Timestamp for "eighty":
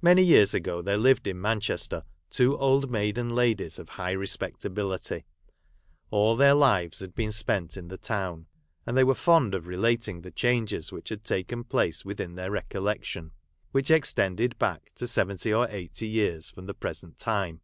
15.68-16.08